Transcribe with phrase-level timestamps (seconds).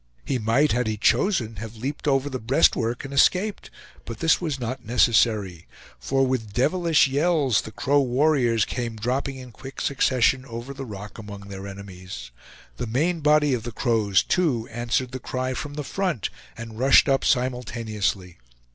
[0.25, 3.69] He might, had he chosen, have leaped over the breastwork and escaped;
[4.03, 5.67] but this was not necessary,
[5.99, 11.19] for with devilish yells the Crow warriors came dropping in quick succession over the rock
[11.19, 12.31] among their enemies.
[12.77, 17.07] The main body of the Crows, too, answered the cry from the front and rushed
[17.07, 18.39] up simultaneously.